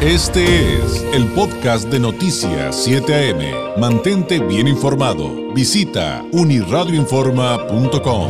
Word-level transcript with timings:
Este 0.00 0.76
es 0.76 1.02
el 1.12 1.26
podcast 1.32 1.88
de 1.88 1.98
Noticias 1.98 2.84
7 2.84 3.32
AM. 3.32 3.80
Mantente 3.80 4.38
bien 4.38 4.68
informado. 4.68 5.52
Visita 5.52 6.24
uniradioinforma.com. 6.30 8.28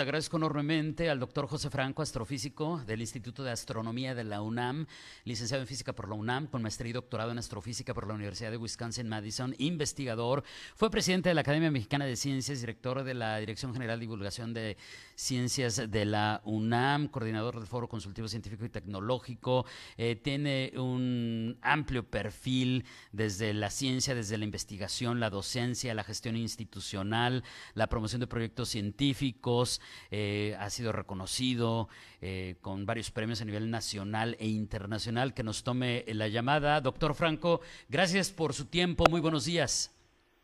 Le 0.00 0.04
agradezco 0.04 0.38
enormemente 0.38 1.10
al 1.10 1.20
doctor 1.20 1.46
José 1.46 1.68
Franco, 1.68 2.00
astrofísico 2.00 2.80
del 2.86 3.02
Instituto 3.02 3.42
de 3.44 3.50
Astronomía 3.50 4.14
de 4.14 4.24
la 4.24 4.40
UNAM, 4.40 4.86
licenciado 5.24 5.62
en 5.62 5.66
física 5.66 5.92
por 5.92 6.08
la 6.08 6.14
UNAM, 6.14 6.46
con 6.46 6.62
maestría 6.62 6.88
y 6.88 6.92
doctorado 6.94 7.32
en 7.32 7.38
astrofísica 7.38 7.92
por 7.92 8.06
la 8.06 8.14
Universidad 8.14 8.50
de 8.50 8.56
Wisconsin-Madison, 8.56 9.54
investigador. 9.58 10.42
Fue 10.74 10.90
presidente 10.90 11.28
de 11.28 11.34
la 11.34 11.42
Academia 11.42 11.70
Mexicana 11.70 12.06
de 12.06 12.16
Ciencias, 12.16 12.60
director 12.60 13.04
de 13.04 13.12
la 13.12 13.38
Dirección 13.40 13.74
General 13.74 13.98
de 13.98 14.06
Divulgación 14.06 14.54
de 14.54 14.78
Ciencias 15.20 15.90
de 15.90 16.06
la 16.06 16.40
UNAM, 16.44 17.08
coordinador 17.08 17.56
del 17.56 17.66
Foro 17.66 17.88
Consultivo 17.88 18.26
Científico 18.26 18.64
y 18.64 18.70
Tecnológico. 18.70 19.66
Eh, 19.98 20.16
tiene 20.16 20.72
un 20.76 21.58
amplio 21.60 22.04
perfil 22.04 22.86
desde 23.12 23.52
la 23.52 23.68
ciencia, 23.68 24.14
desde 24.14 24.38
la 24.38 24.46
investigación, 24.46 25.20
la 25.20 25.28
docencia, 25.28 25.92
la 25.92 26.04
gestión 26.04 26.36
institucional, 26.36 27.44
la 27.74 27.88
promoción 27.88 28.20
de 28.20 28.28
proyectos 28.28 28.70
científicos 28.70 29.82
eh, 30.10 30.56
ha 30.58 30.70
sido 30.70 30.90
reconocido 30.90 31.90
eh, 32.22 32.56
con 32.62 32.86
varios 32.86 33.10
premios 33.10 33.42
a 33.42 33.44
nivel 33.44 33.70
nacional 33.70 34.38
e 34.40 34.48
internacional. 34.48 35.34
Que 35.34 35.42
nos 35.42 35.64
tome 35.64 36.06
la 36.08 36.28
llamada. 36.28 36.80
Doctor 36.80 37.14
Franco, 37.14 37.60
gracias 37.90 38.30
por 38.32 38.54
su 38.54 38.64
tiempo. 38.64 39.04
Muy 39.10 39.20
buenos 39.20 39.44
días. 39.44 39.94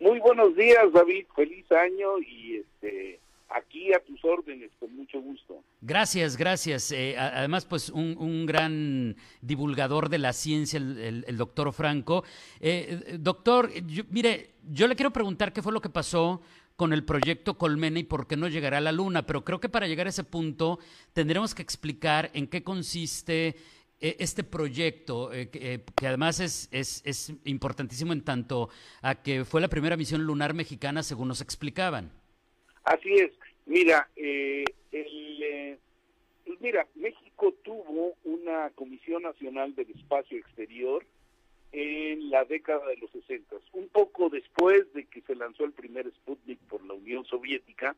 Muy 0.00 0.20
buenos 0.20 0.54
días, 0.54 0.92
David. 0.92 1.24
Feliz 1.34 1.64
año 1.72 2.18
y 2.18 2.56
este 2.56 3.20
aquí 3.48 3.92
a 3.92 4.00
tus 4.00 4.24
órdenes, 4.24 4.70
con 4.78 4.94
mucho 4.94 5.20
gusto. 5.20 5.62
Gracias, 5.80 6.36
gracias. 6.36 6.92
Eh, 6.92 7.16
además, 7.18 7.64
pues 7.64 7.90
un, 7.90 8.46
gran 8.46 9.16
divulgador 9.40 10.08
de 10.08 10.18
la 10.18 10.32
ciencia, 10.32 10.78
el, 10.78 11.36
doctor 11.36 11.72
Franco. 11.72 12.24
doctor, 13.18 13.70
mire, 14.10 14.54
yo 14.68 14.88
le 14.88 14.96
quiero 14.96 15.12
preguntar 15.12 15.52
qué 15.52 15.62
fue 15.62 15.72
lo 15.72 15.80
que 15.80 15.90
pasó 15.90 16.42
con 16.76 16.92
el 16.92 17.04
proyecto 17.04 17.56
Colmena 17.56 17.98
y 17.98 18.04
por 18.04 18.26
qué 18.26 18.36
no 18.36 18.48
llegará 18.48 18.78
a 18.78 18.82
la 18.82 18.92
Luna, 18.92 19.24
pero 19.26 19.44
creo 19.44 19.60
que 19.60 19.68
para 19.68 19.88
llegar 19.88 20.06
a 20.06 20.10
ese 20.10 20.24
punto 20.24 20.78
tendremos 21.12 21.54
que 21.54 21.62
explicar 21.62 22.30
en 22.34 22.46
qué 22.46 22.62
consiste 22.62 23.56
eh, 23.98 24.16
este 24.18 24.44
proyecto, 24.44 25.32
eh, 25.32 25.48
eh, 25.54 25.84
que, 25.96 26.06
además 26.06 26.38
es, 26.40 26.68
es, 26.70 27.32
importantísimo 27.44 28.12
en 28.12 28.22
tanto 28.22 28.68
a 29.00 29.14
que 29.14 29.46
fue 29.46 29.62
la 29.62 29.68
primera 29.68 29.96
misión 29.96 30.22
lunar 30.22 30.52
mexicana, 30.52 31.02
según 31.02 31.28
nos 31.28 31.40
explicaban. 31.40 32.12
Así 32.86 33.12
es. 33.14 33.32
Mira, 33.66 34.08
mira, 36.60 36.86
México 36.94 37.52
tuvo 37.62 38.14
una 38.24 38.70
Comisión 38.70 39.24
Nacional 39.24 39.74
del 39.74 39.90
Espacio 39.90 40.38
Exterior 40.38 41.04
en 41.72 42.30
la 42.30 42.44
década 42.44 42.86
de 42.86 42.96
los 42.96 43.10
60, 43.10 43.56
un 43.72 43.88
poco 43.88 44.30
después 44.30 44.90
de 44.94 45.04
que 45.04 45.20
se 45.22 45.34
lanzó 45.34 45.64
el 45.64 45.72
primer 45.72 46.08
Sputnik 46.10 46.58
por 46.68 46.82
la 46.84 46.94
Unión 46.94 47.24
Soviética, 47.24 47.96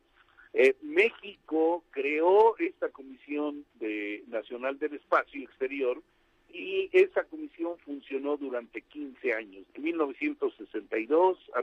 eh, 0.53 0.75
México 0.81 1.83
creó 1.91 2.57
esta 2.57 2.89
Comisión 2.89 3.65
de, 3.75 4.23
Nacional 4.27 4.79
del 4.79 4.95
Espacio 4.95 5.43
Exterior 5.43 6.01
y 6.51 6.89
esa 6.91 7.23
comisión 7.25 7.77
funcionó 7.85 8.35
durante 8.37 8.81
15 8.81 9.33
años, 9.33 9.65
de 9.73 9.79
1962 9.79 11.37
a 11.53 11.61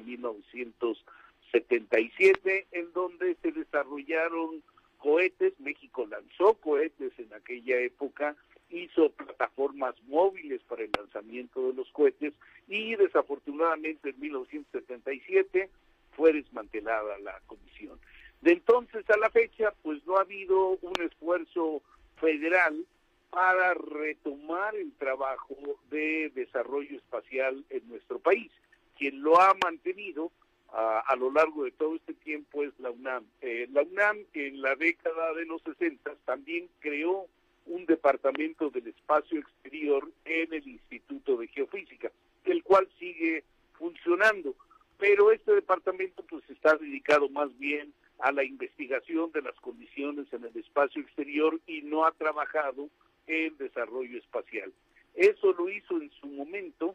1977, 1.53 2.67
en 2.73 2.93
donde 2.93 3.37
se 3.43 3.53
desarrollaron 3.53 4.63
cohetes, 4.99 5.59
México 5.61 6.07
lanzó 6.07 6.55
cohetes 6.55 7.13
en 7.19 7.33
aquella 7.35 7.79
época, 7.81 8.37
hizo 8.71 9.11
plataformas 9.11 9.95
móviles 10.05 10.61
para 10.65 10.83
el 10.83 10.91
lanzamiento 10.97 11.69
de 11.69 11.75
los 11.75 11.91
cohetes 11.93 12.33
y 12.67 12.97
desafortunadamente 12.97 14.11
en 14.11 14.21
1977 14.21 15.71
fue 16.13 16.33
desmantelada 16.33 17.19
la 17.19 17.41
comisión. 17.47 18.01
De 18.41 18.53
entonces 18.53 19.09
a 19.11 19.17
la 19.19 19.31
fecha, 19.31 19.73
pues 19.83 20.05
no 20.07 20.17
ha 20.17 20.23
habido 20.23 20.79
un 20.83 21.01
esfuerzo 21.01 21.83
federal 22.17 22.85
para 23.31 23.75
retomar 23.75 24.75
el 24.75 24.93
trabajo 24.95 25.57
de 25.91 26.31
desarrollo 26.35 26.97
espacial 26.97 27.65
en 27.71 27.89
nuestro 27.89 28.19
país. 28.19 28.51
Quien 28.97 29.23
lo 29.23 29.41
ha 29.41 29.55
mantenido 29.63 30.33
a, 30.79 31.17
lo 31.17 31.33
largo 31.33 31.65
de 31.65 31.71
todo 31.71 31.97
este 31.97 32.13
tiempo 32.13 32.63
es 32.63 32.79
la 32.79 32.91
UNAM. 32.91 33.25
Eh, 33.41 33.67
la 33.73 33.83
UNAM 33.83 34.19
en 34.35 34.61
la 34.61 34.75
década 34.77 35.33
de 35.33 35.47
los 35.47 35.63
60 35.63 36.15
también 36.27 36.69
creó 36.81 37.27
un 37.65 37.87
departamento 37.87 38.69
del 38.69 38.89
espacio 38.89 39.41
exterior 39.41 40.07
en 40.27 40.53
el 40.53 40.69
Instituto 40.69 41.39
de 41.39 41.49
Geofísica, 41.49 42.13
el 42.45 42.63
cual 42.63 42.87
sigue 42.99 43.45
funcionando, 43.79 44.55
pero 44.99 45.33
este 45.33 45.55
departamento 45.55 46.23
pues 46.29 46.49
está 46.51 46.77
dedicado 46.77 47.31
más 47.31 47.57
bien 47.59 47.95
a 48.19 48.31
la 48.33 48.45
investigación 48.45 49.33
de 49.33 49.43
las 49.43 49.55
condiciones 49.61 50.31
en 50.33 50.45
el 50.45 50.57
espacio 50.59 51.01
exterior 51.01 51.59
y 51.67 51.83
no 51.83 52.05
ha 52.05 52.13
trabajado 52.13 52.91
en 53.27 53.57
desarrollo 53.57 54.19
espacial. 54.19 54.73
Eso 55.15 55.55
lo 55.55 55.71
hizo 55.71 55.97
en 55.97 56.11
su 56.21 56.27
momento 56.27 56.95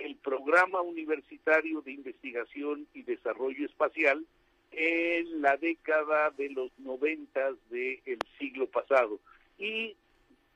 el 0.00 0.16
Programa 0.16 0.80
Universitario 0.80 1.80
de 1.82 1.92
Investigación 1.92 2.86
y 2.94 3.02
Desarrollo 3.02 3.66
Espacial 3.66 4.24
en 4.72 5.42
la 5.42 5.56
década 5.56 6.30
de 6.30 6.50
los 6.50 6.70
noventas 6.78 7.54
del 7.70 8.18
siglo 8.38 8.66
pasado. 8.66 9.18
Y 9.58 9.96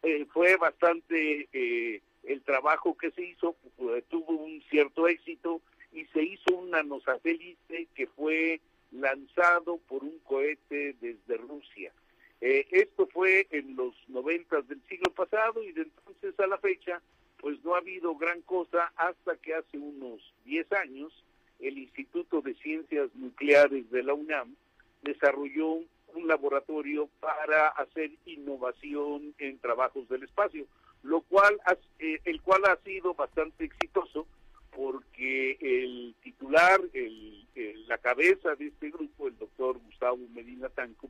eh, 0.03 0.27
fue 0.33 0.57
bastante 0.57 1.49
eh, 1.53 2.01
el 2.25 2.43
trabajo 2.43 2.97
que 2.97 3.11
se 3.11 3.23
hizo, 3.23 3.57
pues, 3.77 4.05
tuvo 4.05 4.33
un 4.33 4.63
cierto 4.71 5.09
éxito 5.09 5.61
y 5.93 6.05
se 6.07 6.23
hizo 6.23 6.55
un 6.55 6.71
nanosatélite 6.71 7.89
que 7.95 8.07
fue 8.09 8.61
lanzado 8.93 9.79
por 9.89 10.03
un 10.05 10.19
cohete 10.21 10.95
desde 11.01 11.37
Rusia. 11.37 11.93
Eh, 12.41 12.67
esto 12.71 13.07
fue 13.07 13.47
en 13.51 13.77
los 13.77 13.95
noventas 14.09 14.67
del 14.69 14.83
siglo 14.89 15.13
pasado 15.13 15.63
y 15.63 15.73
de 15.73 15.83
entonces 15.83 16.39
a 16.39 16.47
la 16.47 16.59
fecha 16.59 17.01
pues 17.39 17.63
no 17.65 17.75
ha 17.75 17.79
habido 17.79 18.15
gran 18.17 18.43
cosa 18.43 18.93
hasta 18.97 19.37
que 19.37 19.55
hace 19.55 19.79
unos 19.79 20.21
10 20.45 20.73
años 20.73 21.13
el 21.61 21.79
Instituto 21.79 22.41
de 22.41 22.55
Ciencias 22.55 23.11
Nucleares 23.15 23.91
de 23.91 24.03
la 24.03 24.15
UNAM 24.15 24.55
desarrolló 25.03 25.81
un 26.15 26.29
laboratorio 26.29 27.09
para 27.21 27.69
hacer 27.69 28.11
innovación 28.27 29.35
en 29.39 29.59
trabajos 29.59 30.09
del 30.09 30.23
espacio, 30.23 30.67
lo 31.03 31.21
cual 31.23 31.61
eh, 31.99 32.21
el 32.25 32.41
cual 32.43 32.65
ha 32.67 32.77
sido 32.85 33.15
bastante 33.15 33.65
exitoso 33.65 34.27
porque 34.75 35.57
el 35.61 36.15
titular, 36.23 36.81
el, 36.93 37.47
la 37.87 37.99
cabeza 37.99 38.55
de 38.57 38.67
este 38.67 38.91
grupo, 38.91 39.29
el 39.29 39.39
doctor 39.39 39.79
Gustavo 39.79 40.19
Medina 40.35 40.69
Tanco, 40.69 41.09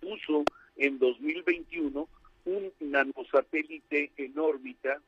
puso 0.00 0.44
en 0.76 0.98
2021 0.98 2.08
un 2.46 2.72
nanosatélite 2.80 4.12
en 4.16 4.38
órbita 4.38 5.00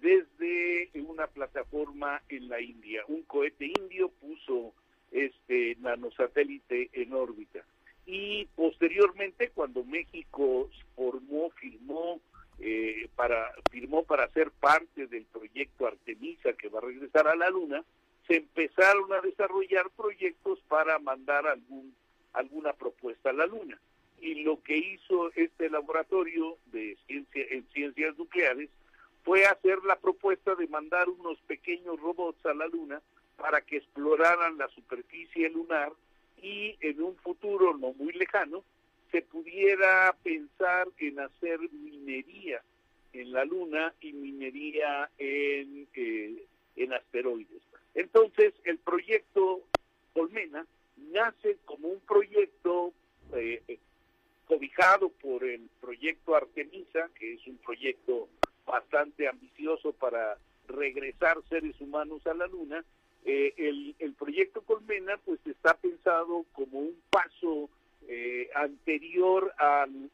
desde 0.00 0.90
una 0.94 1.26
plataforma 1.26 2.22
en 2.28 2.48
la 2.48 2.60
India. 2.60 3.02
Un 3.08 3.22
cohete 3.22 3.66
indio 3.66 4.08
puso 4.08 4.72
este 5.10 5.76
nanosatélite 5.80 6.90
en 6.92 7.12
órbita 7.14 7.64
y 8.10 8.46
posteriormente 8.56 9.50
cuando 9.50 9.84
México 9.84 10.70
formó, 10.96 11.50
firmó 11.50 12.20
eh, 12.58 13.08
para 13.14 13.52
firmó 13.70 14.02
para 14.02 14.28
ser 14.30 14.50
parte 14.50 15.06
del 15.06 15.24
proyecto 15.26 15.86
Artemisa 15.86 16.54
que 16.54 16.70
va 16.70 16.78
a 16.78 16.82
regresar 16.82 17.28
a 17.28 17.36
la 17.36 17.50
Luna, 17.50 17.84
se 18.26 18.36
empezaron 18.36 19.12
a 19.12 19.20
desarrollar 19.20 19.90
proyectos 19.90 20.58
para 20.68 20.98
mandar 20.98 21.46
algún 21.46 21.94
alguna 22.32 22.72
propuesta 22.72 23.30
a 23.30 23.34
la 23.34 23.46
Luna. 23.46 23.78
Y 24.20 24.42
lo 24.42 24.62
que 24.62 24.78
hizo 24.78 25.30
este 25.34 25.68
laboratorio 25.68 26.56
de 26.72 26.96
ciencia 27.06 27.44
en 27.50 27.68
ciencias 27.74 28.16
nucleares 28.16 28.70
fue 29.24 29.44
hacer 29.44 29.78
la 29.84 29.96
propuesta 29.96 30.54
de 30.54 30.66
mandar 30.68 31.08
unos 31.08 31.38
pequeños 31.42 32.00
robots 32.00 32.44
a 32.46 32.54
la 32.54 32.66
Luna 32.66 33.00
para 33.36 33.60
que 33.60 33.76
exploraran 33.76 34.58
la 34.58 34.68
superficie 34.68 35.48
lunar 35.50 35.92
y 36.42 36.76
en 36.80 37.02
un 37.02 37.16
futuro 37.16 37.76
no 37.76 37.92
muy 37.94 38.12
lejano 38.12 38.64
se 39.10 39.22
pudiera 39.22 40.14
pensar 40.22 40.88
en 40.98 41.20
hacer 41.20 41.60
minería 41.72 42.62
en 43.12 43.32
la 43.32 43.44
Luna 43.44 43.94
y 44.00 44.12
minería 44.12 45.10
en, 45.18 45.88
eh, 45.94 46.44
en 46.76 46.92
asteroides. 46.92 47.62
Entonces, 47.94 48.54
el 48.64 48.78
proyecto 48.78 49.62
Colmena 50.12 50.66
nace 50.96 51.56
como 51.64 51.88
un 51.88 52.00
proyecto 52.00 52.92
eh, 53.32 53.78
cobijado 54.46 55.10
por 55.10 55.44
el 55.44 55.68
proyecto 55.80 56.34
Artemisa, 56.34 57.08
que 57.18 57.34
es 57.34 57.46
un 57.46 57.56
proyecto 57.58 58.28
bastante 58.68 59.26
ambicioso 59.26 59.92
para 59.92 60.36
regresar 60.68 61.38
seres 61.48 61.80
humanos 61.80 62.24
a 62.26 62.34
la 62.34 62.46
Luna, 62.46 62.84
eh, 63.24 63.54
el, 63.98 64.14
proyecto 64.14 64.62
Colmena 64.62 65.16
pues 65.24 65.40
está 65.46 65.74
pensado 65.74 66.44
como 66.52 66.80
un 66.80 66.96
paso 67.10 67.68
eh, 68.06 68.48
anterior 68.54 69.52
al, 69.58 70.10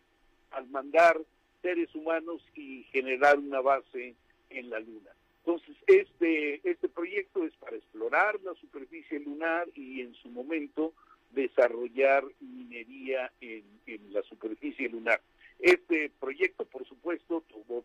al 0.53 0.67
mandar 0.69 1.21
seres 1.63 1.95
humanos 1.95 2.43
y 2.55 2.85
generar 2.93 3.39
una 3.39 3.61
base 3.61 4.15
en 4.51 4.71
la 4.71 4.79
Luna. 4.81 5.11
Entonces, 5.39 5.77
este, 5.87 6.61
este 6.69 6.89
proyecto 6.89 7.45
es 7.45 7.53
para 7.55 7.77
explorar 7.77 8.41
la 8.43 8.55
superficie 8.55 9.21
lunar 9.21 9.69
y 9.75 10.01
en 10.01 10.15
su 10.15 10.29
momento 10.29 10.93
desarrollar 11.33 12.25
minería 12.41 13.31
en, 13.41 13.65
en 13.87 14.13
la 14.13 14.23
superficie 14.23 14.89
lunar. 14.89 15.21
Este 15.59 16.11
proyecto, 16.21 16.65
por 16.65 16.87
supuesto, 16.87 17.43
tuvo 17.49 17.85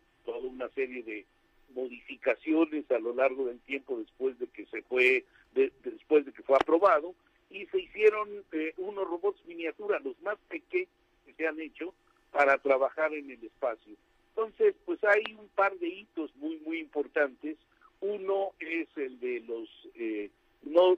una 0.59 0.69
serie 0.73 1.03
de 1.03 1.25
modificaciones 1.73 2.89
a 2.91 2.99
lo 2.99 3.13
largo 3.13 3.45
del 3.45 3.59
tiempo 3.61 3.97
después 3.97 4.37
de 4.39 4.47
que 4.47 4.65
se 4.65 4.81
fue 4.83 5.23
después 5.53 6.25
de 6.25 6.33
que 6.33 6.43
fue 6.43 6.57
aprobado 6.57 7.15
y 7.49 7.65
se 7.67 7.79
hicieron 7.79 8.27
eh, 8.51 8.73
unos 8.77 9.07
robots 9.07 9.43
miniatura 9.45 9.99
los 9.99 10.19
más 10.21 10.37
pequeños 10.49 10.89
que 11.25 11.33
se 11.33 11.47
han 11.47 11.59
hecho 11.59 11.93
para 12.31 12.57
trabajar 12.57 13.13
en 13.13 13.31
el 13.31 13.43
espacio. 13.43 13.93
Entonces 14.29 14.75
pues 14.85 15.01
hay 15.03 15.33
un 15.33 15.47
par 15.55 15.73
de 15.77 15.87
hitos 15.87 16.35
muy 16.35 16.57
muy 16.57 16.79
importantes. 16.79 17.57
Uno 18.01 18.51
es 18.59 18.87
el 18.97 19.19
de 19.19 19.39
los 19.41 19.69
eh, 19.95 20.29
no 20.63 20.97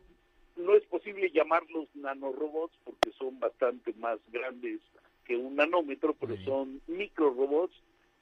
no 0.56 0.76
es 0.76 0.84
posible 0.86 1.30
llamarlos 1.32 1.88
nanorobots 1.94 2.76
porque 2.84 3.12
son 3.12 3.40
bastante 3.40 3.94
más 3.94 4.20
grandes 4.32 4.80
que 5.26 5.38
un 5.38 5.56
nanómetro 5.56 6.16
pero 6.20 6.36
son 6.44 6.82
micro 6.88 7.30
robots 7.30 7.76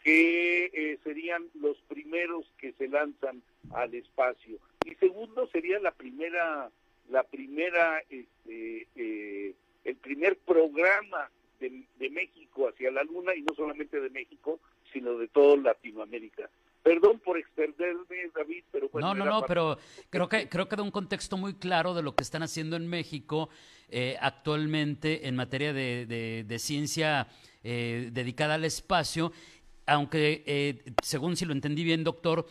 que 0.04 0.66
eh, 0.66 1.00
serían 1.04 1.46
los 1.60 1.78
primeros 1.88 2.46
que 2.58 2.74
se 2.74 2.88
lanzan 2.88 3.42
al 3.72 3.94
espacio. 3.94 4.58
Y 4.86 4.96
segundo 4.96 5.48
sería 5.48 5.80
la 5.80 5.92
primera, 5.92 6.70
la 7.10 7.24
primera, 7.24 8.00
este, 8.10 8.88
eh, 8.96 9.56
el 9.84 9.96
primer 9.98 10.38
programa 10.38 11.30
de, 11.60 11.84
de, 11.98 12.10
México 12.10 12.70
hacia 12.70 12.92
la 12.92 13.04
Luna 13.04 13.36
y 13.36 13.42
no 13.42 13.54
solamente 13.56 14.00
de 14.00 14.10
México, 14.10 14.60
sino 14.94 15.18
de 15.18 15.28
toda 15.28 15.58
Latinoamérica. 15.58 16.50
Perdón 16.82 17.20
por 17.20 17.38
extenderme, 17.38 18.32
David, 18.34 18.64
pero 18.72 18.90
no, 18.94 19.14
no, 19.14 19.26
no, 19.26 19.42
pero 19.46 19.78
creo 20.10 20.30
que 20.30 20.48
creo 20.48 20.70
que 20.70 20.78
da 20.78 20.82
un 20.82 20.92
contexto 20.92 21.36
muy 21.36 21.54
claro 21.56 21.94
de 21.94 22.02
lo 22.02 22.16
que 22.16 22.24
están 22.24 22.42
haciendo 22.42 22.78
en 22.78 22.88
México 22.88 23.50
eh, 23.90 24.16
actualmente 24.22 25.28
en 25.28 25.36
materia 25.36 25.74
de, 25.74 26.06
de, 26.06 26.46
de 26.48 26.60
ciencia 26.60 27.28
eh, 27.62 28.10
dedicada 28.14 28.56
al 28.56 28.64
espacio 28.64 29.34
aunque 29.90 30.44
eh, 30.46 30.84
según 31.02 31.36
si 31.36 31.46
lo 31.46 31.54
entendí 31.54 31.84
bien, 31.84 32.04
doctor, 32.04 32.46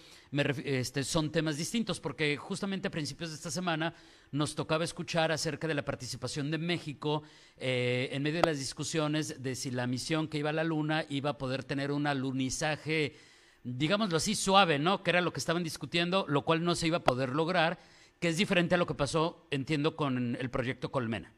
este, 0.65 1.05
son 1.05 1.31
temas 1.31 1.57
distintos, 1.57 2.01
porque 2.01 2.37
justamente 2.37 2.89
a 2.89 2.91
principios 2.91 3.31
de 3.31 3.37
esta 3.37 3.51
semana 3.51 3.95
nos 4.33 4.55
tocaba 4.55 4.85
escuchar 4.85 5.31
acerca 5.31 5.69
de 5.69 5.75
la 5.75 5.85
participación 5.85 6.51
de 6.51 6.59
México 6.59 7.23
eh, 7.57 8.09
en 8.13 8.23
medio 8.23 8.41
de 8.41 8.49
las 8.49 8.59
discusiones 8.59 9.43
de 9.43 9.55
si 9.55 9.71
la 9.71 9.87
misión 9.87 10.29
que 10.29 10.39
iba 10.39 10.51
a 10.51 10.53
la 10.53 10.65
Luna 10.65 11.05
iba 11.09 11.31
a 11.31 11.39
poder 11.39 11.63
tener 11.63 11.93
un 11.93 12.07
alunizaje, 12.07 13.15
digámoslo 13.63 14.17
así, 14.17 14.35
suave, 14.35 14.79
¿no? 14.79 15.03
Que 15.03 15.11
era 15.11 15.21
lo 15.21 15.33
que 15.33 15.41
estaban 15.41 15.63
discutiendo, 15.63 16.27
lo 16.29 16.43
cual 16.45 16.65
no 16.65 16.75
se 16.75 16.89
iba 16.89 16.99
a 16.99 17.05
poder 17.05 17.31
lograr, 17.31 17.79
que 18.21 18.29
es 18.29 18.37
diferente 18.37 18.75
a 18.75 18.79
lo 18.79 18.87
que 18.87 18.95
pasó, 18.95 19.47
entiendo, 19.53 19.95
con 19.95 20.37
el 20.37 20.51
proyecto 20.51 20.91
Colmena. 20.91 21.33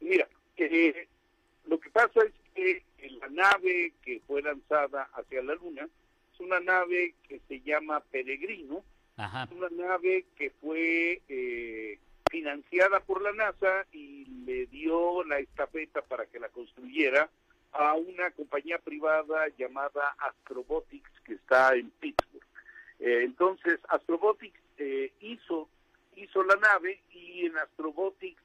Mira, 0.00 0.28
eh, 0.56 1.06
lo 1.68 1.78
que 1.78 1.90
pasa 1.90 2.20
es 2.26 2.32
que 2.54 2.82
la 3.10 3.28
nave 3.28 3.92
que 4.02 4.20
fue 4.26 4.42
lanzada 4.42 5.08
hacia 5.14 5.42
la 5.42 5.54
Luna. 5.54 5.88
Es 6.32 6.40
una 6.40 6.60
nave 6.60 7.14
que 7.28 7.40
se 7.48 7.60
llama 7.60 8.00
Peregrino, 8.00 8.84
es 9.16 9.50
una 9.50 9.70
nave 9.70 10.26
que 10.36 10.50
fue 10.50 11.22
eh, 11.28 11.98
financiada 12.30 13.00
por 13.00 13.22
la 13.22 13.32
NASA 13.32 13.86
y 13.92 14.26
le 14.44 14.66
dio 14.66 15.24
la 15.24 15.38
estafeta 15.38 16.02
para 16.02 16.26
que 16.26 16.38
la 16.38 16.50
construyera 16.50 17.30
a 17.72 17.94
una 17.94 18.30
compañía 18.32 18.78
privada 18.78 19.48
llamada 19.56 20.14
Astrobotics 20.18 21.10
que 21.24 21.34
está 21.34 21.74
en 21.74 21.88
Pittsburgh. 21.90 22.44
Eh, 23.00 23.22
entonces, 23.24 23.80
Astrobotics 23.88 24.60
eh, 24.76 25.12
hizo, 25.20 25.68
hizo 26.16 26.42
la 26.42 26.56
nave 26.56 27.00
y 27.12 27.46
en 27.46 27.56
Astrobotics 27.56 28.42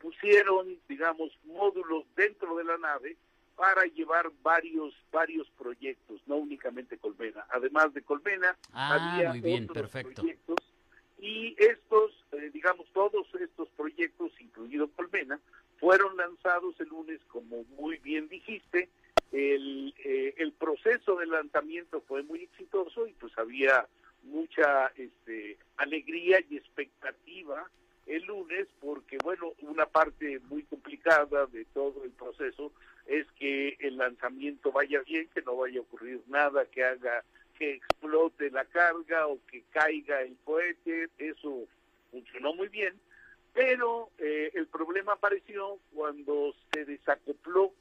pusieron, 0.00 0.78
digamos, 0.88 1.38
módulos 1.44 2.04
dentro 2.16 2.56
de 2.56 2.64
la 2.64 2.78
nave 2.78 3.16
para 3.56 3.84
llevar 3.86 4.30
varios 4.42 4.94
varios 5.10 5.48
proyectos, 5.58 6.20
no 6.26 6.36
únicamente 6.36 6.98
Colmena. 6.98 7.46
Además 7.50 7.92
de 7.94 8.02
Colmena, 8.02 8.56
ah, 8.72 9.14
había 9.14 9.30
muy 9.30 9.40
bien, 9.40 9.64
otros 9.64 9.90
perfecto. 9.90 10.22
proyectos 10.22 10.58
y 11.18 11.56
estos, 11.58 12.12
eh, 12.32 12.50
digamos, 12.52 12.86
todos 12.92 13.26
estos 13.40 13.68
proyectos, 13.70 14.30
incluido 14.38 14.88
Colmena, 14.88 15.40
fueron 15.78 16.16
lanzados 16.16 16.78
el 16.80 16.88
lunes, 16.88 17.20
como 17.28 17.64
muy 17.78 17.98
bien 17.98 18.28
dijiste. 18.28 18.88
El, 19.32 19.92
eh, 20.04 20.34
el 20.36 20.52
proceso 20.52 21.16
de 21.16 21.26
lanzamiento 21.26 22.00
fue 22.02 22.22
muy 22.22 22.44
exitoso 22.44 23.06
y 23.06 23.12
pues 23.14 23.36
había 23.36 23.86
mucha 24.22 24.88
este, 24.96 25.58
alegría 25.78 26.38
y 26.48 26.56
expectativa 26.56 27.68
el 28.06 28.24
lunes 28.24 28.68
porque, 28.80 29.18
bueno, 29.18 29.52
una 29.62 29.86
parte 29.86 30.38
muy 30.48 30.62
complicada 30.64 31.46
de 31.46 31.64
todo 31.66 32.04
el 32.04 32.10
proceso 32.12 32.72
es 33.06 33.26
que 33.32 33.76
el 33.80 33.96
lanzamiento 33.96 34.72
vaya 34.72 35.00
bien, 35.02 35.28
que 35.34 35.42
no 35.42 35.56
vaya 35.56 35.78
a 35.80 35.82
ocurrir 35.82 36.22
nada 36.28 36.66
que 36.66 36.84
haga 36.84 37.24
que 37.58 37.74
explote 37.74 38.50
la 38.50 38.64
carga 38.66 39.26
o 39.26 39.38
que 39.50 39.62
caiga 39.70 40.20
el 40.22 40.36
cohete, 40.44 41.08
eso 41.18 41.66
funcionó 42.10 42.54
muy 42.54 42.68
bien, 42.68 42.94
pero 43.54 44.10
eh, 44.18 44.50
el 44.54 44.66
problema 44.66 45.14
apareció 45.14 45.78
cuando 45.94 46.54
se 46.72 46.84
desacopló 46.84 47.72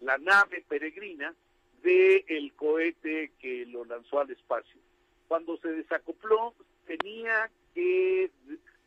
la 0.00 0.16
nave 0.18 0.64
peregrina 0.68 1.34
del 1.82 2.24
el 2.28 2.52
cohete 2.54 3.32
que 3.40 3.66
lo 3.66 3.84
lanzó 3.84 4.20
al 4.20 4.30
espacio. 4.30 4.80
Cuando 5.26 5.56
se 5.56 5.68
desacopló, 5.68 6.54
tenía 6.86 7.50
que 7.74 8.30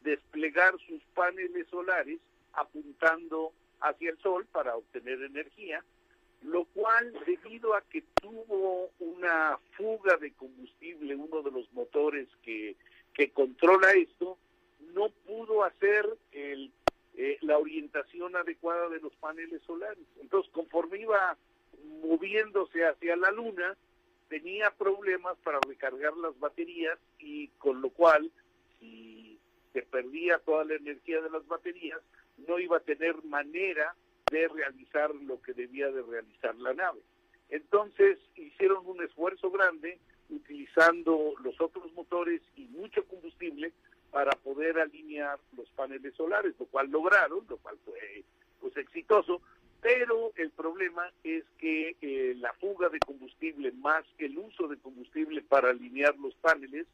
desplegar 0.02 0.74
sus 0.88 1.02
paneles 1.14 1.68
solares 1.70 2.20
apuntando 2.54 3.52
hacia 3.82 4.12
el 4.12 4.18
sol 4.20 4.46
para 4.52 4.76
obtener 4.76 5.22
energía, 5.22 5.84
lo 6.42 6.66
cual 6.66 7.14
debido 7.26 7.76
a 7.76 7.82
que 7.82 8.04
tuvo 8.22 8.90
una 9.00 9.58
fuga 9.76 10.18
de 10.18 10.32
combustible, 10.34 11.16
uno 11.16 11.42
de 11.42 11.52
los 11.52 11.72
motores 11.74 12.28
que, 12.44 12.76
que 13.14 13.32
controla 13.32 13.92
esto, 13.92 14.38
no 14.94 15.10
pudo 15.26 15.64
hacer 15.64 16.06
el, 16.32 16.72
eh, 17.16 17.38
la 17.42 17.58
orientación 17.58 18.36
adecuada 18.36 18.88
de 18.90 19.02
los 19.02 19.14
paneles 19.16 19.62
solares. 19.64 20.06
Entonces, 20.22 20.52
conforme 20.54 21.00
iba 21.00 21.38
moviéndose 22.02 22.86
hacia 22.86 23.16
la 23.16 23.32
luna, 23.32 23.76
tenía 24.30 24.72
problemas 24.72 25.38
para 25.44 25.60
recargar 25.68 26.16
las 26.18 26.38
baterías 26.40 26.98
y 27.18 27.48
con 27.58 27.82
lo 27.82 27.90
cual, 27.90 28.32
si 28.80 29.19
se 29.74 29.82
perdía 29.84 30.40
toda 30.40 30.66
la 30.66 30.76
energía 30.76 31.22
de 31.22 31.30
las 31.30 31.46
baterías, 31.48 32.00
no 32.48 32.60
iba 32.60 32.78
a 32.78 32.82
tener 32.82 33.24
manera 33.24 33.96
de 34.32 34.48
realizar 34.48 35.14
lo 35.16 35.42
que 35.42 35.54
debía 35.54 35.92
de 35.92 36.02
realizar 36.04 36.56
la 36.56 36.74
nave. 36.74 37.00
Entonces 37.50 38.20
hicieron 38.36 38.86
un 38.86 39.04
esfuerzo 39.04 39.50
grande 39.50 40.00
utilizando 40.30 41.34
los 41.44 41.60
otros 41.60 41.92
motores 41.94 42.42
y 42.56 42.66
mucho 42.66 43.04
combustible 43.06 43.74
para 44.12 44.32
poder 44.32 44.80
alinear 44.80 45.40
los 45.56 45.70
paneles 45.72 46.14
solares, 46.16 46.54
lo 46.60 46.66
cual 46.68 46.90
lograron, 46.90 47.46
lo 47.50 47.58
cual 47.58 47.78
fue 47.86 48.24
pues 48.60 48.76
exitoso, 48.78 49.42
pero 49.82 50.34
el 50.36 50.52
problema 50.52 51.12
es 51.24 51.44
que 51.58 51.96
eh, 52.02 52.34
la 52.38 52.54
fuga 52.54 52.90
de 52.90 53.00
combustible 53.00 53.72
más 53.72 54.04
que 54.18 54.26
el 54.26 54.38
uso 54.38 54.68
de 54.68 54.78
combustible 54.78 55.42
para 55.42 55.70
alinear 55.70 56.18
los 56.18 56.36
paneles 56.36 56.86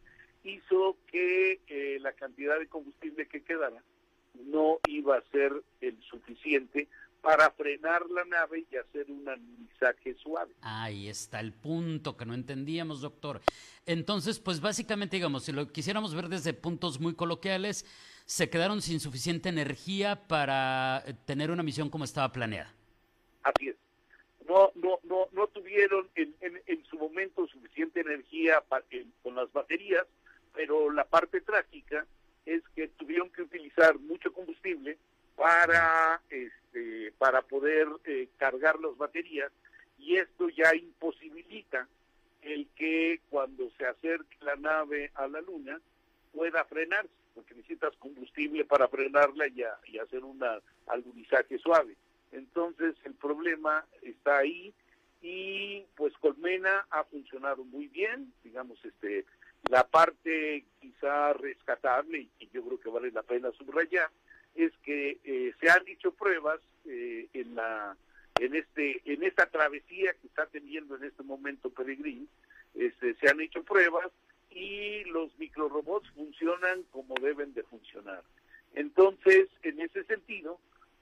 hizo 0.46 0.98
que 1.08 1.60
eh, 1.68 1.98
la 2.02 2.14
cantidad 2.14 2.58
de 2.60 2.68
combustible 2.68 3.28
que 3.28 3.44
quedara 3.44 3.84
no 4.46 4.80
iba 4.88 5.18
a 5.18 5.24
ser 5.32 5.52
el 5.82 6.02
suficiente 6.04 6.88
para 7.22 7.50
frenar 7.52 8.08
la 8.12 8.24
nave 8.26 8.66
y 8.72 8.76
hacer 8.76 9.10
un 9.10 9.28
alunizaje 9.28 10.14
suave. 10.16 10.54
Ahí 10.62 11.10
está 11.10 11.40
el 11.40 11.54
punto 11.54 12.16
que 12.16 12.26
no 12.26 12.36
entendíamos, 12.36 13.02
doctor. 13.02 13.42
Entonces, 13.88 14.40
pues 14.40 14.62
básicamente, 14.62 15.16
digamos, 15.16 15.46
si 15.46 15.52
lo 15.52 15.68
quisiéramos 15.72 16.14
ver 16.14 16.30
desde 16.30 16.54
puntos 16.54 17.00
muy 17.00 17.16
coloquiales, 17.16 17.84
se 18.26 18.50
quedaron 18.52 18.82
sin 18.82 19.00
suficiente 19.00 19.50
energía 19.50 20.28
para 20.28 21.04
eh, 21.08 21.16
tener 21.26 21.50
una 21.50 21.64
misión 21.64 21.90
como 21.90 22.04
estaba 22.04 22.32
planeada. 22.32 22.72
Así 23.42 23.70
es. 23.70 23.76
No, 24.48 24.72
no, 24.76 25.00
no, 25.04 25.28
no 25.32 25.48
tuvieron 25.48 26.08
en, 26.14 26.36
en, 26.42 26.86
su 26.86 26.98
momento 26.98 27.48
suficiente 27.48 28.02
energía 28.02 28.64
con 29.24 29.36
las 29.36 29.52
baterías, 29.52 30.06
pero 30.56 30.92
la 30.92 31.04
parte 31.04 31.42
trágica 31.42 32.06
es 32.46 32.62
que 32.76 32.88
tuvieron 32.90 33.30
que 33.30 33.42
utilizar 33.42 33.98
mucho 34.00 34.32
combustible 34.32 34.98
para 35.36 36.22
este 36.30 37.12
para 37.18 37.42
poder 37.42 37.88
eh, 38.06 38.30
cargar 38.38 38.80
las 38.80 38.96
baterías 38.98 39.52
y 40.00 40.16
esto 40.18 40.50
ya 40.50 40.74
imposibilita 40.76 41.88
el 42.42 42.68
que 42.76 43.20
cuando 43.30 43.70
se 43.78 43.86
acerque 43.86 44.38
la 44.42 44.56
nave 44.56 45.12
a 45.16 45.28
la 45.28 45.42
luna 45.42 45.80
pueda 46.32 46.64
frenarse 46.66 47.10
porque 47.34 47.56
necesitas 47.56 47.96
combustible 47.98 48.64
para 48.64 48.88
frenarla 48.88 49.48
y, 49.48 49.64
y 49.92 49.98
hacer 50.00 50.24
un 50.24 50.42
alunizaje 50.88 51.58
suave. 51.58 51.96
Entonces 52.32 52.96
el 53.04 53.14
problema 53.14 53.86
está 54.02 54.38
ahí 54.38 54.74
y 55.22 55.84
pues 55.96 56.14
Colmena 56.18 56.86
ha 56.92 57.04
funcionado 57.06 57.64
muy 57.64 57.88
bien, 57.88 58.32
digamos, 58.44 58.84
este, 58.86 59.26
la 59.70 59.88
parte 59.88 60.66
quizá 60.80 61.34
rescatable 61.34 62.28
y 62.40 62.50
yo 62.50 62.64
creo 62.64 62.80
que 62.80 62.90
vale 62.90 63.12
la 63.12 63.24
pena 63.24 63.52
subrayar 63.52 64.10
es 64.56 64.72
que 64.84 65.20
eh, 65.24 65.54
se 65.60 65.70
han 65.70 65.88
hecho 65.88 66.12
pruebas 66.12 66.60
eh, 66.86 67.28
en 67.34 67.56
la 67.56 67.98
en 68.40 68.56
este 68.56 69.02
en 69.06 69.24
esta 69.24 69.48
travesía 69.48 70.14
que 70.14 70.28
está 70.28 70.46
teniendo 70.48 70.96
en 70.96 71.04
este 71.04 71.24
momento 71.24 71.70
Peregrín, 71.70 72.28
este, 72.76 73.16
se 73.16 73.30
han 73.30 73.40
hecho 73.42 73.64
pruebas 73.64 74.12
y 74.52 75.04
los 75.06 75.38
microrobots 75.38 76.10
funcionan 76.12 76.84
como 76.92 77.16
deben 77.22 77.54
de 77.54 77.64
funcionar. 77.64 78.24
Entonces, 78.74 79.48
en 79.64 79.80
ese 79.82 80.04
sentido, 80.06 80.60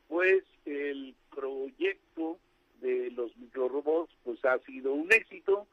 pues 0.07 0.43
el 0.65 1.15
proyecto 1.33 2.37
de 2.81 3.11
los 3.11 3.35
microrobots 3.37 4.13
pues 4.23 4.43
ha 4.45 4.59
sido 4.59 4.93
un 4.93 5.11
éxito. 5.11 5.67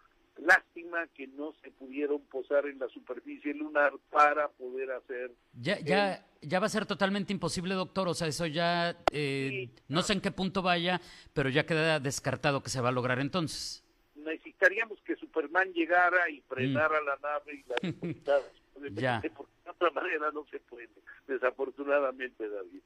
Que 1.14 1.26
no 1.26 1.52
se 1.62 1.70
pudieron 1.70 2.20
posar 2.26 2.66
en 2.66 2.78
la 2.78 2.88
superficie 2.88 3.54
lunar 3.54 3.92
para 4.10 4.48
poder 4.48 4.90
hacer. 4.92 5.32
Ya, 5.52 5.78
ya, 5.80 6.26
ya 6.42 6.60
va 6.60 6.66
a 6.66 6.70
ser 6.70 6.86
totalmente 6.86 7.32
imposible, 7.32 7.74
doctor. 7.74 8.08
O 8.08 8.14
sea, 8.14 8.28
eso 8.28 8.46
ya 8.46 8.96
eh, 9.12 9.70
no 9.88 10.02
sé 10.02 10.14
en 10.14 10.20
qué 10.20 10.30
punto 10.30 10.62
vaya, 10.62 11.00
pero 11.32 11.48
ya 11.48 11.66
queda 11.66 12.00
descartado 12.00 12.62
que 12.62 12.70
se 12.70 12.80
va 12.80 12.88
a 12.88 12.92
lograr 12.92 13.18
entonces. 13.20 13.84
Necesitaríamos 14.14 15.00
que 15.02 15.16
Superman 15.16 15.72
llegara 15.72 16.28
y 16.28 16.40
frenara 16.42 17.00
mm. 17.00 17.06
la 17.06 17.16
nave 17.16 17.54
y 17.54 17.64
la 17.68 18.90
ya. 19.00 19.22
Porque 19.34 19.52
de 19.64 19.70
otra 19.70 19.90
manera 19.90 20.30
no 20.32 20.44
se 20.50 20.60
puede, 20.60 20.88
desafortunadamente, 21.26 22.48
David. 22.48 22.82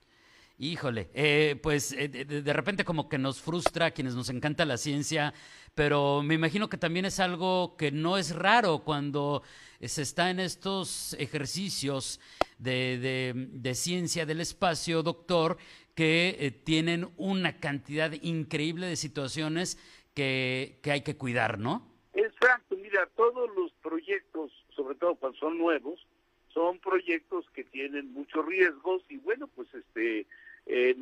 Híjole, 0.57 1.11
eh, 1.15 1.59
pues 1.61 1.93
eh, 1.93 2.09
de, 2.09 2.53
repente 2.53 2.85
como 2.85 3.09
que 3.09 3.19
nos 3.19 3.43
frustra 3.43 3.87
a 3.87 3.91
quienes 3.91 4.15
nos 4.15 4.31
encanta 4.31 4.65
la 4.65 4.77
ciencia, 4.77 5.35
pero 5.75 6.23
me 6.23 6.35
imagino 6.35 6.69
que 6.69 6.77
también 6.77 7.05
es 7.07 7.19
algo 7.19 7.77
que 7.77 7.91
no 7.91 8.17
es 8.19 8.37
raro 8.37 8.85
cuando 8.85 9.43
se 9.81 10.03
está 10.03 10.31
en 10.31 10.39
estos 10.39 11.15
ejercicios 11.15 12.21
de, 12.59 13.73
ciencia 13.75 14.27
del 14.27 14.41
espacio, 14.41 15.03
doctor, 15.03 15.59
que 15.97 16.37
eh, 16.39 16.51
tienen 16.53 17.09
una 17.17 17.59
cantidad 17.59 18.13
increíble 18.23 18.87
de 18.87 18.95
situaciones 18.95 19.77
que, 20.15 20.79
que 20.83 20.93
hay 20.93 21.03
que 21.03 21.17
cuidar, 21.17 21.59
¿no? 21.59 21.91
Exacto, 22.13 22.77
mira, 22.77 23.09
todos 23.17 23.51
los 23.57 23.73
proyectos, 23.83 24.53
sobre 24.77 24.95
todo 24.95 25.17
cuando 25.17 25.37
son 25.37 25.59
nuevos, 25.59 26.07
son 26.55 26.79
proyectos 26.79 27.45
que 27.51 27.65
tienen 27.65 28.13
muchos 28.13 28.47
riesgos 28.47 29.03
y 29.09 29.17
bueno, 29.17 29.49
pues 29.49 29.69
este, 29.75 30.29
eh, 30.67 30.97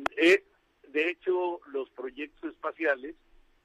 de 0.87 1.09
hecho 1.09 1.59
los 1.67 1.89
proyectos 1.91 2.51
espaciales 2.51 3.15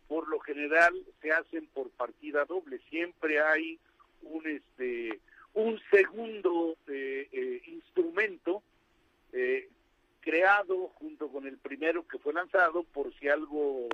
por 0.07 0.29
lo 0.29 0.41
general 0.41 0.95
se 1.21 1.33
hacen 1.33 1.67
por 1.67 1.91
partida 1.91 2.45
doble, 2.45 2.81
siempre 2.89 3.41
hay 3.41 3.79
un 4.23 4.47
este 4.47 5.21
un 5.55 5.81
segundo 5.91 6.77
eh, 6.87 7.29
eh, 7.33 7.63
instrumento 7.67 8.63
creado 10.21 10.89
junto 10.95 11.29
con 11.29 11.47
el 11.47 11.57
primero 11.59 12.07
que 12.07 12.19
fue 12.19 12.33
lanzado 12.33 12.83
por 12.83 13.15
si 13.19 13.29
algo 13.29 13.89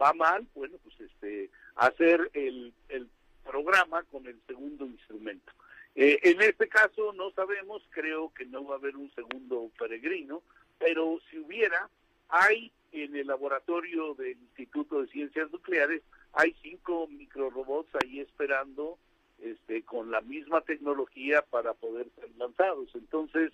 va 0.00 0.12
mal, 0.12 0.46
bueno, 0.54 0.76
pues 0.82 1.00
este 1.00 1.50
hacer 1.76 2.30
el, 2.34 2.72
el 2.88 3.08
programa 3.44 4.02
con 4.04 4.26
el 4.26 4.40
segundo 4.46 4.84
instrumento. 4.86 5.52
Eh, 5.94 6.18
en 6.22 6.40
este 6.40 6.68
caso 6.68 7.12
no 7.12 7.30
sabemos, 7.32 7.82
creo 7.90 8.32
que 8.34 8.46
no 8.46 8.64
va 8.64 8.76
a 8.76 8.78
haber 8.78 8.96
un 8.96 9.10
segundo 9.14 9.70
peregrino, 9.78 10.42
pero 10.82 11.20
si 11.30 11.38
hubiera, 11.38 11.88
hay 12.28 12.72
en 12.90 13.14
el 13.14 13.28
laboratorio 13.28 14.14
del 14.14 14.32
Instituto 14.32 15.00
de 15.00 15.08
Ciencias 15.08 15.50
Nucleares, 15.52 16.02
hay 16.32 16.54
cinco 16.60 17.06
microrobots 17.06 17.90
ahí 18.02 18.18
esperando 18.18 18.98
este, 19.40 19.82
con 19.82 20.10
la 20.10 20.20
misma 20.22 20.60
tecnología 20.62 21.42
para 21.42 21.72
poder 21.72 22.08
ser 22.18 22.30
lanzados. 22.36 22.88
Entonces, 22.94 23.52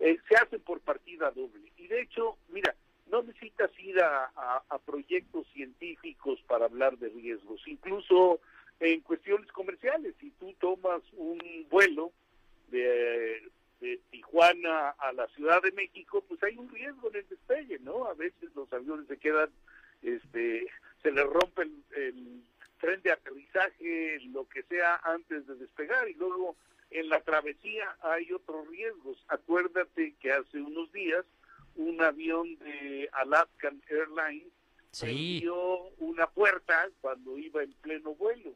eh, 0.00 0.18
se 0.28 0.36
hacen 0.36 0.60
por 0.60 0.80
partida 0.80 1.30
doble. 1.30 1.72
Y 1.78 1.86
de 1.86 2.02
hecho, 2.02 2.36
mira, 2.50 2.74
no 3.10 3.22
necesitas 3.22 3.70
ir 3.78 3.98
a, 4.02 4.30
a 4.68 4.78
proyectos 4.78 5.46
científicos 5.54 6.38
para 6.46 6.66
hablar 6.66 6.98
de 6.98 7.08
riesgos. 7.08 7.62
Incluso 7.66 8.40
en 8.80 9.00
cuestiones 9.00 9.50
comerciales. 9.52 10.14
Si 10.20 10.30
tú 10.32 10.54
tomas 10.60 11.02
un 11.16 11.38
vuelo 11.70 12.12
de, 12.68 13.42
Tijuana 14.10 14.90
a 14.90 15.12
la 15.12 15.26
Ciudad 15.28 15.62
de 15.62 15.72
México, 15.72 16.24
pues 16.28 16.42
hay 16.42 16.56
un 16.56 16.68
riesgo 16.70 17.08
en 17.10 17.16
el 17.16 17.28
despegue, 17.28 17.78
¿no? 17.80 18.06
A 18.06 18.14
veces 18.14 18.54
los 18.54 18.72
aviones 18.72 19.06
se 19.06 19.18
quedan, 19.18 19.50
este, 20.02 20.66
se 21.02 21.12
les 21.12 21.26
rompe 21.26 21.62
el, 21.62 21.84
el 21.96 22.42
tren 22.80 23.02
de 23.02 23.12
aterrizaje, 23.12 24.20
lo 24.30 24.48
que 24.48 24.62
sea, 24.64 25.00
antes 25.04 25.46
de 25.46 25.56
despegar 25.56 26.08
y 26.08 26.14
luego 26.14 26.56
en 26.90 27.08
la 27.08 27.20
travesía 27.20 27.96
hay 28.02 28.32
otros 28.32 28.68
riesgos. 28.68 29.22
Acuérdate 29.28 30.14
que 30.20 30.32
hace 30.32 30.58
unos 30.60 30.90
días 30.92 31.24
un 31.74 32.00
avión 32.00 32.58
de 32.58 33.08
Alaskan 33.12 33.82
Airlines 33.90 34.52
sí. 34.92 35.40
dio 35.40 35.88
una 35.98 36.26
puerta 36.28 36.88
cuando 37.00 37.36
iba 37.38 37.62
en 37.62 37.72
pleno 37.74 38.14
vuelo 38.14 38.54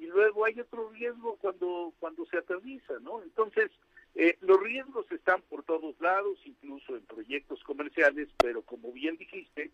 y 0.00 0.06
luego 0.06 0.46
hay 0.46 0.58
otro 0.58 0.90
riesgo 0.90 1.36
cuando, 1.36 1.92
cuando 2.00 2.24
se 2.26 2.38
aterriza, 2.38 2.94
¿no? 3.02 3.22
Entonces, 3.22 3.70
eh, 4.14 4.36
los 4.40 4.60
riesgos 4.60 5.10
están 5.12 5.40
por 5.42 5.62
todos 5.62 5.94
lados, 6.00 6.38
incluso 6.44 6.96
en 6.96 7.02
proyectos 7.02 7.62
comerciales, 7.62 8.28
pero 8.38 8.62
como 8.62 8.92
bien 8.92 9.16
dijiste, 9.16 9.70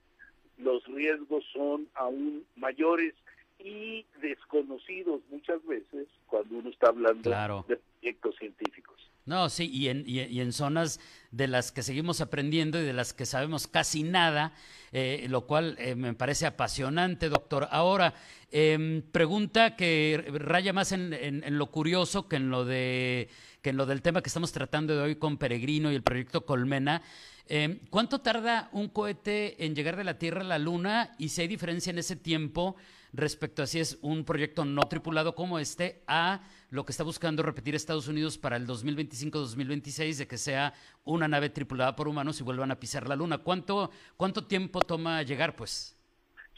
los 0.59 0.85
riesgos 0.87 1.45
son 1.52 1.88
aún 1.95 2.45
mayores 2.57 3.14
y 3.59 4.05
desconocidos 4.21 5.23
muchas 5.31 5.64
veces 5.66 6.09
cuando 6.26 6.59
uno 6.59 6.71
está 6.71 6.88
hablando 6.88 7.31
de 7.69 7.76
proyectos 7.76 8.37
científicos. 8.37 9.11
No, 9.26 9.49
sí, 9.50 9.68
y 9.68 9.88
en, 9.88 10.04
y, 10.06 10.21
en 10.40 10.52
zonas 10.52 11.00
de 11.33 11.49
las 11.49 11.73
que 11.73 11.83
seguimos 11.83 12.21
aprendiendo 12.21 12.80
y 12.80 12.85
de 12.85 12.92
las 12.92 13.12
que 13.12 13.26
sabemos 13.26 13.66
casi 13.66 14.04
nada, 14.04 14.54
eh, 14.92 15.26
lo 15.28 15.49
cual 15.49 15.75
eh, 15.80 15.97
me 15.97 16.14
parece 16.14 16.47
apasionante, 16.47 17.28
doctor. 17.28 17.66
Ahora, 17.73 18.14
em, 18.52 19.02
pregunta 19.02 19.75
que 19.75 20.25
raya 20.33 20.73
más 20.73 20.92
en, 20.92 21.12
en, 21.12 21.59
lo 21.59 21.73
curioso 21.73 22.28
que 22.28 22.37
en 22.37 22.50
lo, 22.50 22.64
de, 22.64 23.28
que 23.62 23.71
en 23.71 23.76
lo 23.76 23.85
del 23.85 24.00
tema 24.00 24.23
que 24.23 24.28
estamos 24.28 24.52
tratando 24.52 24.95
de 24.95 25.02
hoy 25.02 25.16
con 25.16 25.38
Peregrino 25.38 25.90
y 25.90 25.97
el 25.97 26.04
proyecto 26.04 26.47
Colmena. 26.47 27.02
Em, 27.49 27.80
¿Cuánto 27.90 28.21
tarda 28.21 28.68
un 28.73 28.88
cohete 28.88 29.64
en 29.64 29.75
llegar 29.75 29.97
de 29.97 30.04
la 30.04 30.18
Tierra 30.18 30.42
a 30.42 30.45
la 30.45 30.59
Luna 30.61 31.16
y 31.18 31.30
si 31.30 31.40
hay 31.40 31.49
diferencia 31.49 31.90
en 31.90 31.99
ese 31.99 32.14
tiempo 32.14 32.76
respecto 33.12 33.62
a 33.62 33.66
si 33.66 33.80
es 33.80 33.99
un 34.02 34.25
proyecto 34.25 34.64
no 34.64 34.83
tripulado 34.83 35.35
como 35.35 35.59
este 35.59 36.02
a 36.06 36.42
lo 36.71 36.85
que 36.85 36.93
está 36.93 37.05
buscando 37.05 37.43
repetir 37.43 37.75
Estados 37.75 38.09
Unidos 38.09 38.39
para 38.39 38.57
el 38.57 38.67
2025-2026 38.67 40.19
de 40.19 40.27
que 40.27 40.39
sea 40.39 40.75
una 41.05 41.29
nave 41.29 41.51
tripulada 41.51 41.95
por 41.95 42.09
humanos 42.09 42.41
y 42.41 42.45
vuelvan 42.45 42.71
a 42.71 42.81
pisar 42.81 43.09
la 43.09 43.17
Luna. 43.17 43.39
¿Cuánto, 43.39 43.91
cuánto 44.17 44.47
tiempo 44.47 44.81
toma 44.81 45.23
llegar, 45.23 45.55
pues? 45.55 45.97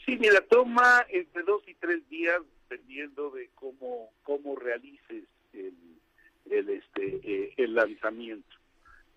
Sí, 0.05 0.17
mira, 0.17 0.41
toma 0.49 1.05
entre 1.09 1.43
dos 1.43 1.61
y 1.67 1.75
tres 1.75 2.07
días 2.09 2.41
dependiendo 2.69 3.31
de 3.31 3.49
cómo, 3.55 4.11
cómo 4.23 4.55
realices 4.55 5.25
el, 5.53 5.75
el, 6.49 6.69
este, 6.69 7.19
eh, 7.23 7.53
el 7.57 7.75
lanzamiento. 7.75 8.55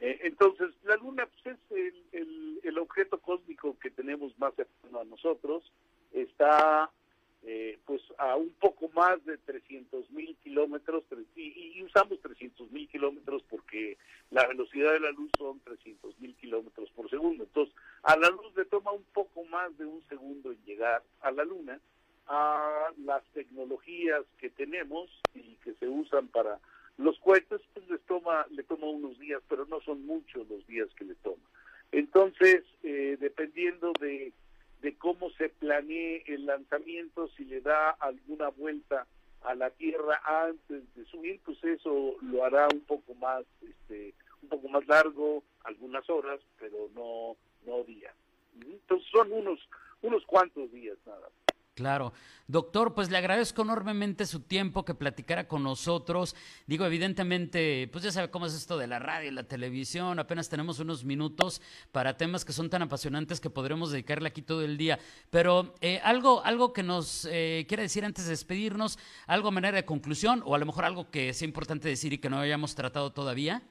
Eh, 0.00 0.20
entonces, 0.24 0.70
la 0.84 0.96
Luna 0.96 1.26
pues, 1.26 1.56
es 1.56 1.76
el, 1.76 1.94
el, 2.12 2.60
el 2.64 2.78
objeto 2.78 3.18
cósmico 3.18 3.78
que 3.78 3.90
tenemos 3.90 4.36
más 4.38 4.54
cercano 4.54 5.00
a 5.00 5.04
nosotros. 5.04 5.62
Está 6.12 6.90
eh, 7.44 7.78
pues 7.84 8.00
a 8.18 8.36
un 8.36 8.50
poco 8.60 8.88
más 8.94 9.24
de 9.24 9.36
300 9.36 10.10
mil 10.12 10.36
kilómetros 10.44 11.04
y, 11.34 11.82
usamos 11.82 12.20
300 12.20 12.70
mil 12.70 12.88
kilómetros 12.88 13.42
porque 13.50 13.98
la 14.30 14.46
velocidad 14.46 14.92
de 14.92 15.00
la 15.00 15.10
luz 15.10 15.30
son 15.36 15.58
300 15.60 16.20
mil 16.20 16.36
kilómetros 16.36 16.88
por 16.90 17.10
segundo. 17.10 17.42
Entonces, 17.44 17.74
a 18.04 18.16
la 18.16 18.30
luz 18.30 18.54
le 18.56 18.64
toma 18.66 18.92
un 18.92 19.04
poco 19.12 19.44
más 19.44 19.76
de 19.76 19.84
un 19.84 20.02
segundo 20.08 20.52
en 20.52 20.64
llegar 20.64 21.02
a 21.20 21.30
la 21.32 21.44
luna. 21.44 21.80
A 22.28 22.92
las 23.04 23.24
tecnologías 23.32 24.22
que 24.38 24.48
tenemos 24.48 25.10
y 25.34 25.56
que 25.56 25.74
se 25.74 25.88
usan 25.88 26.28
para 26.28 26.60
los 26.96 27.18
cohetes, 27.18 27.60
pues 27.74 27.88
les 27.90 28.00
toma, 28.02 28.46
le 28.50 28.62
toma 28.62 28.86
unos 28.86 29.18
días, 29.18 29.42
pero 29.48 29.66
no 29.66 29.80
son 29.80 30.06
muchos 30.06 30.48
los 30.48 30.64
días 30.68 30.88
que 30.96 31.04
le 31.04 31.16
toma. 31.16 31.42
Entonces, 31.90 32.62
eh, 32.84 33.16
dependiendo 33.20 33.92
de 34.00 34.32
de 34.82 34.96
cómo 34.96 35.30
se 35.30 35.48
planee 35.48 36.24
el 36.26 36.44
lanzamiento, 36.44 37.28
si 37.36 37.44
le 37.44 37.60
da 37.60 37.90
alguna 37.90 38.48
vuelta 38.48 39.06
a 39.42 39.54
la 39.54 39.70
Tierra 39.70 40.20
antes 40.24 40.82
de 40.94 41.04
subir, 41.06 41.40
pues 41.44 41.62
eso 41.64 42.16
lo 42.20 42.44
hará 42.44 42.68
un 42.72 42.80
poco 42.80 43.14
más, 43.14 43.44
este, 43.62 44.14
un 44.42 44.48
poco 44.48 44.68
más 44.68 44.86
largo, 44.86 45.42
algunas 45.64 46.08
horas, 46.10 46.40
pero 46.58 46.90
no, 46.94 47.36
no 47.64 47.84
días. 47.84 48.14
Entonces 48.60 49.08
son 49.10 49.32
unos, 49.32 49.60
unos 50.02 50.24
cuantos 50.26 50.70
días 50.72 50.98
nada. 51.06 51.28
Claro. 51.74 52.12
Doctor, 52.48 52.92
pues 52.92 53.10
le 53.10 53.16
agradezco 53.16 53.62
enormemente 53.62 54.26
su 54.26 54.40
tiempo 54.40 54.84
que 54.84 54.94
platicara 54.94 55.48
con 55.48 55.62
nosotros. 55.62 56.36
Digo, 56.66 56.84
evidentemente, 56.84 57.88
pues 57.90 58.04
ya 58.04 58.10
sabe 58.10 58.30
cómo 58.30 58.44
es 58.44 58.54
esto 58.54 58.76
de 58.76 58.86
la 58.86 58.98
radio 58.98 59.30
y 59.30 59.32
la 59.32 59.44
televisión. 59.44 60.18
Apenas 60.18 60.50
tenemos 60.50 60.78
unos 60.80 61.04
minutos 61.04 61.62
para 61.90 62.18
temas 62.18 62.44
que 62.44 62.52
son 62.52 62.68
tan 62.68 62.82
apasionantes 62.82 63.40
que 63.40 63.48
podremos 63.48 63.90
dedicarle 63.90 64.28
aquí 64.28 64.42
todo 64.42 64.62
el 64.62 64.76
día. 64.76 64.98
Pero 65.30 65.72
eh, 65.80 65.98
algo, 66.04 66.44
algo 66.44 66.74
que 66.74 66.82
nos 66.82 67.26
eh, 67.30 67.64
quiere 67.66 67.84
decir 67.84 68.04
antes 68.04 68.26
de 68.26 68.32
despedirnos, 68.32 68.98
algo 69.26 69.48
a 69.48 69.52
manera 69.52 69.76
de 69.76 69.86
conclusión 69.86 70.42
o 70.44 70.54
a 70.54 70.58
lo 70.58 70.66
mejor 70.66 70.84
algo 70.84 71.10
que 71.10 71.32
sea 71.32 71.48
importante 71.48 71.88
decir 71.88 72.12
y 72.12 72.18
que 72.18 72.28
no 72.28 72.38
hayamos 72.38 72.74
tratado 72.74 73.12
todavía. 73.12 73.62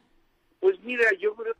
Pues 0.59 0.79
mira, 0.81 1.05
yo 1.19 1.35
creo 1.35 1.53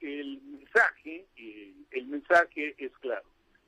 que 0.00 0.20
el 0.20 0.42
mensaje, 0.42 1.26
eh, 1.36 1.74
el 1.92 2.06
mensaje 2.06 2.74
es 2.76 2.90
claro. 2.98 3.24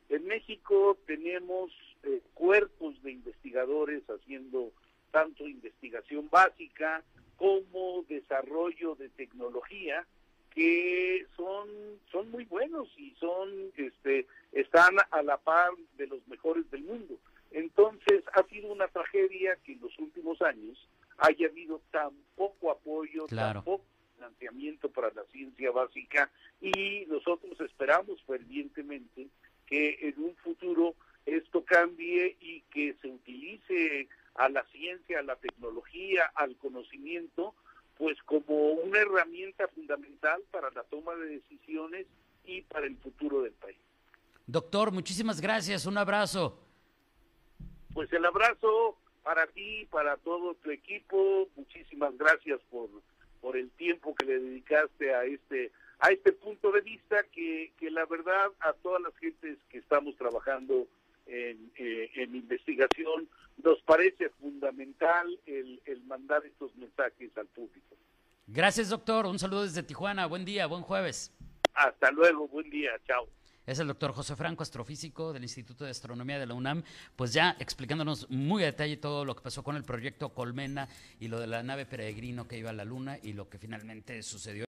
En 0.08 0.26
México 0.26 0.96
tenemos 1.06 1.70
eh, 2.08 2.22
cuerpos 2.32 3.00
de 3.02 3.12
investigadores 3.12 4.02
haciendo 4.08 4.72
tanto 5.10 5.46
investigación 5.46 6.28
básica 6.30 7.02
como 7.36 8.04
desarrollo 8.08 8.94
de 8.94 9.10
tecnología 9.10 10.06
que 10.54 11.26
son 11.36 11.68
son 12.10 12.30
muy 12.30 12.44
buenos 12.46 12.88
y 12.96 13.14
son 13.20 13.50
este 13.76 14.26
están 14.52 14.96
a 15.10 15.22
la 15.22 15.36
par 15.36 15.70
de 15.98 16.06
los 16.06 16.26
mejores 16.28 16.70
del 16.70 16.82
mundo. 16.82 17.18
Entonces 17.50 18.24
ha 18.32 18.42
sido 18.44 18.72
una 18.72 18.88
tragedia 18.88 19.56
que 19.64 19.72
en 19.72 19.80
los 19.80 19.98
últimos 19.98 20.40
años 20.40 20.88
haya 21.18 21.46
habido 21.46 21.82
tan 21.90 22.10
poco 22.36 22.70
apoyo, 22.70 23.26
tan 23.26 23.62
poco 23.62 23.84
financiamiento 24.14 24.88
para 24.90 25.12
la 25.12 25.24
ciencia 25.26 25.70
básica 25.70 26.30
y 26.60 27.04
nosotros 27.06 27.60
esperamos 27.60 28.22
fervientemente 28.24 29.28
que 29.66 29.98
en 30.08 30.24
un 30.24 30.34
futuro 30.36 30.94
esto 31.36 31.64
cambie 31.64 32.36
y 32.40 32.62
que 32.72 32.94
se 33.00 33.08
utilice 33.08 34.08
a 34.34 34.48
la 34.48 34.64
ciencia, 34.66 35.18
a 35.18 35.22
la 35.22 35.36
tecnología, 35.36 36.30
al 36.34 36.56
conocimiento, 36.56 37.54
pues 37.96 38.16
como 38.22 38.72
una 38.72 39.00
herramienta 39.00 39.66
fundamental 39.68 40.42
para 40.50 40.70
la 40.70 40.84
toma 40.84 41.14
de 41.16 41.40
decisiones 41.40 42.06
y 42.44 42.62
para 42.62 42.86
el 42.86 42.96
futuro 42.96 43.42
del 43.42 43.52
país. 43.52 43.78
Doctor, 44.46 44.92
muchísimas 44.92 45.40
gracias, 45.40 45.84
un 45.84 45.98
abrazo. 45.98 46.58
Pues 47.92 48.12
el 48.12 48.24
abrazo 48.24 48.96
para 49.22 49.46
ti, 49.48 49.86
para 49.90 50.16
todo 50.16 50.54
tu 50.54 50.70
equipo, 50.70 51.48
muchísimas 51.56 52.16
gracias 52.16 52.60
por, 52.70 52.88
por 53.40 53.56
el 53.56 53.70
tiempo 53.72 54.14
que 54.14 54.24
le 54.24 54.38
dedicaste 54.38 55.14
a 55.14 55.24
este 55.24 55.72
a 56.00 56.10
este 56.10 56.32
punto 56.32 56.70
de 56.70 56.80
vista 56.80 57.24
que, 57.32 57.72
que 57.76 57.90
la 57.90 58.06
verdad 58.06 58.52
a 58.60 58.72
todas 58.72 59.02
las 59.02 59.16
gentes 59.16 59.58
que 59.68 59.78
estamos 59.78 60.16
trabajando 60.16 60.86
en, 61.28 61.70
eh, 61.76 62.10
en 62.16 62.34
investigación 62.34 63.28
nos 63.62 63.80
parece 63.82 64.30
fundamental 64.40 65.38
el, 65.46 65.80
el 65.84 66.02
mandar 66.04 66.44
estos 66.46 66.74
mensajes 66.76 67.30
al 67.36 67.46
público. 67.46 67.96
Gracias, 68.46 68.88
doctor. 68.88 69.26
Un 69.26 69.38
saludo 69.38 69.64
desde 69.64 69.82
Tijuana. 69.82 70.26
Buen 70.26 70.44
día, 70.44 70.66
buen 70.66 70.82
jueves. 70.82 71.32
Hasta 71.74 72.10
luego, 72.10 72.48
buen 72.48 72.70
día, 72.70 72.90
chao. 73.06 73.28
Es 73.66 73.78
el 73.78 73.88
doctor 73.88 74.12
José 74.12 74.34
Franco, 74.34 74.62
astrofísico 74.62 75.34
del 75.34 75.42
Instituto 75.42 75.84
de 75.84 75.90
Astronomía 75.90 76.38
de 76.38 76.46
la 76.46 76.54
UNAM, 76.54 76.82
pues 77.16 77.34
ya 77.34 77.54
explicándonos 77.60 78.30
muy 78.30 78.62
a 78.62 78.66
detalle 78.66 78.96
todo 78.96 79.26
lo 79.26 79.36
que 79.36 79.42
pasó 79.42 79.62
con 79.62 79.76
el 79.76 79.84
proyecto 79.84 80.30
Colmena 80.30 80.88
y 81.20 81.28
lo 81.28 81.38
de 81.38 81.48
la 81.48 81.62
nave 81.62 81.84
peregrino 81.84 82.48
que 82.48 82.56
iba 82.56 82.70
a 82.70 82.72
la 82.72 82.86
Luna 82.86 83.18
y 83.22 83.34
lo 83.34 83.50
que 83.50 83.58
finalmente 83.58 84.22
sucedió. 84.22 84.67